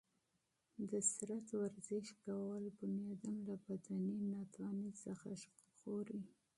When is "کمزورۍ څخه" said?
4.55-5.27